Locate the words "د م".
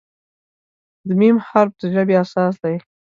1.07-1.35